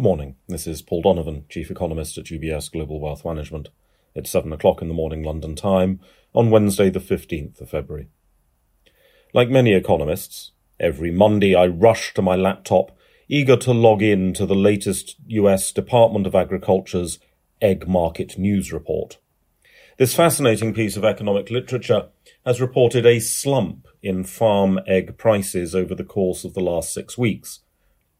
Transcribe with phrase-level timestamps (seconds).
[0.00, 0.36] Good morning.
[0.48, 3.68] This is Paul Donovan, Chief Economist at UBS Global Wealth Management.
[4.14, 6.00] It's 7 o'clock in the morning London time
[6.32, 8.08] on Wednesday, the 15th of February.
[9.34, 12.96] Like many economists, every Monday I rush to my laptop,
[13.28, 17.18] eager to log in to the latest US Department of Agriculture's
[17.60, 19.18] Egg Market News Report.
[19.98, 22.08] This fascinating piece of economic literature
[22.46, 27.18] has reported a slump in farm egg prices over the course of the last six
[27.18, 27.60] weeks.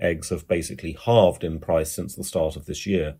[0.00, 3.16] Eggs have basically halved in price since the start of this year.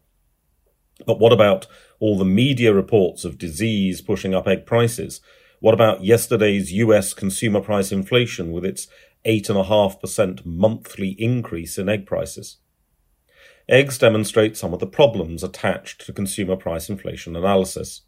[1.06, 1.66] But what about
[2.00, 5.20] all the media reports of disease pushing up egg prices?
[5.60, 8.88] What about yesterday's US consumer price inflation with its
[9.24, 12.58] 8.5% monthly increase in egg prices?
[13.68, 18.02] Eggs demonstrate some of the problems attached to consumer price inflation analysis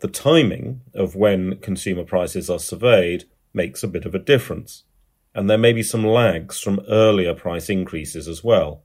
[0.00, 4.84] the timing of when consumer prices are surveyed makes a bit of a difference,
[5.34, 8.84] and there may be some lags from earlier price increases as well.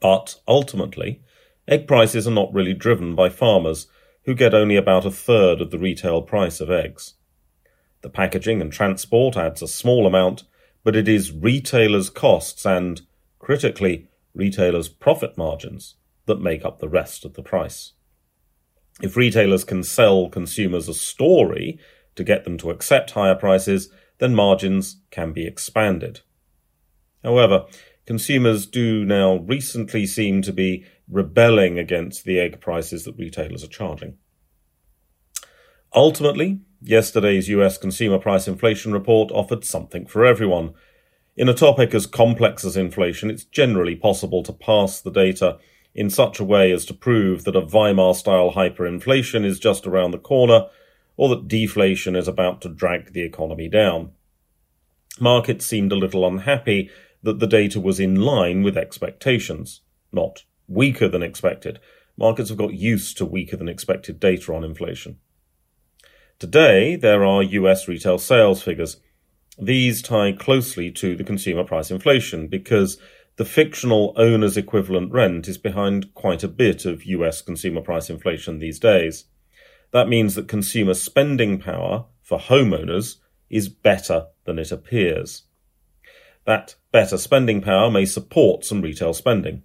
[0.00, 1.22] But ultimately,
[1.68, 3.86] egg prices are not really driven by farmers,
[4.24, 7.14] who get only about a third of the retail price of eggs.
[8.00, 10.44] The packaging and transport adds a small amount,
[10.82, 13.02] but it is retailers' costs and,
[13.38, 15.94] critically, retailers' profit margins
[16.26, 17.92] that make up the rest of the price.
[19.02, 21.78] If retailers can sell consumers a story
[22.14, 26.20] to get them to accept higher prices, then margins can be expanded.
[27.22, 27.66] However,
[28.06, 33.68] consumers do now recently seem to be rebelling against the egg prices that retailers are
[33.68, 34.18] charging.
[35.94, 40.74] Ultimately, yesterday's US consumer price inflation report offered something for everyone.
[41.36, 45.58] In a topic as complex as inflation, it's generally possible to pass the data
[45.94, 50.10] in such a way as to prove that a Weimar style hyperinflation is just around
[50.10, 50.66] the corner
[51.16, 54.12] or that deflation is about to drag the economy down.
[55.20, 56.90] Markets seemed a little unhappy
[57.22, 59.80] that the data was in line with expectations,
[60.12, 61.78] not weaker than expected.
[62.16, 65.18] Markets have got used to weaker than expected data on inflation.
[66.38, 68.98] Today, there are US retail sales figures.
[69.58, 72.98] These tie closely to the consumer price inflation because
[73.36, 78.58] the fictional owner's equivalent rent is behind quite a bit of US consumer price inflation
[78.58, 79.24] these days.
[79.92, 83.16] That means that consumer spending power for homeowners
[83.50, 85.44] is better than it appears.
[86.44, 89.62] That better spending power may support some retail spending.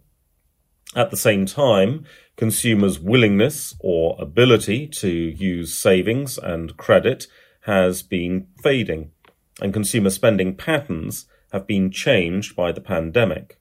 [0.96, 7.28] At the same time, consumers' willingness or ability to use savings and credit
[7.62, 9.12] has been fading,
[9.62, 13.59] and consumer spending patterns have been changed by the pandemic.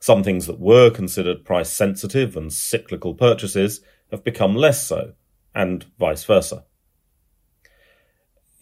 [0.00, 3.80] Some things that were considered price sensitive and cyclical purchases
[4.10, 5.12] have become less so,
[5.54, 6.64] and vice versa.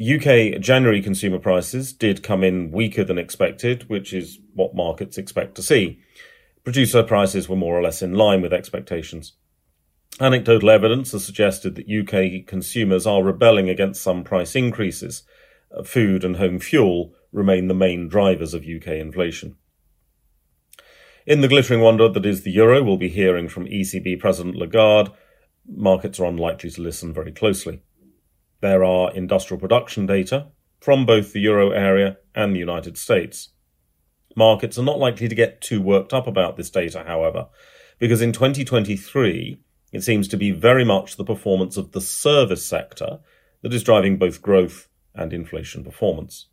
[0.00, 5.56] UK January consumer prices did come in weaker than expected, which is what markets expect
[5.56, 6.00] to see.
[6.62, 9.32] Producer prices were more or less in line with expectations.
[10.20, 15.22] Anecdotal evidence has suggested that UK consumers are rebelling against some price increases.
[15.84, 19.56] Food and home fuel remain the main drivers of UK inflation.
[21.26, 25.10] In the glittering wonder that is the euro, we'll be hearing from ECB President Lagarde.
[25.70, 27.82] Markets are unlikely to listen very closely.
[28.60, 30.46] There are industrial production data
[30.80, 33.50] from both the euro area and the United States.
[34.34, 37.48] Markets are not likely to get too worked up about this data, however,
[37.98, 39.60] because in 2023,
[39.92, 43.18] it seems to be very much the performance of the service sector
[43.62, 46.46] that is driving both growth and inflation performance.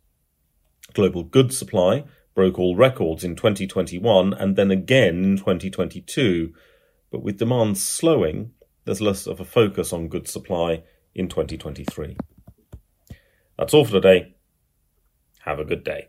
[0.92, 2.04] Global goods supply
[2.34, 6.52] broke all records in 2021 and then again in 2022.
[7.10, 8.52] But with demand slowing,
[8.86, 10.82] there's less of a focus on goods supply
[11.14, 12.16] in 2023.
[13.58, 14.36] That's all for today.
[15.40, 16.08] Have a good day.